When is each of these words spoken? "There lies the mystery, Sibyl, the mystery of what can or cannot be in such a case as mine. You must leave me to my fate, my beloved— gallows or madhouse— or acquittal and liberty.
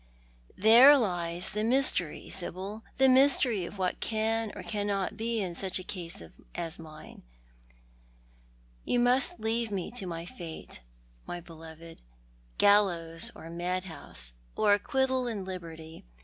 "There 0.67 0.97
lies 0.97 1.51
the 1.51 1.63
mystery, 1.63 2.27
Sibyl, 2.31 2.83
the 2.97 3.07
mystery 3.07 3.65
of 3.65 3.77
what 3.77 3.99
can 3.99 4.51
or 4.55 4.63
cannot 4.63 5.15
be 5.15 5.39
in 5.43 5.53
such 5.53 5.77
a 5.77 5.83
case 5.83 6.23
as 6.55 6.79
mine. 6.79 7.21
You 8.83 8.99
must 8.99 9.39
leave 9.39 9.69
me 9.69 9.91
to 9.91 10.07
my 10.07 10.25
fate, 10.25 10.81
my 11.27 11.39
beloved— 11.39 12.01
gallows 12.57 13.29
or 13.35 13.51
madhouse— 13.51 14.33
or 14.55 14.73
acquittal 14.73 15.27
and 15.27 15.45
liberty. 15.45 16.03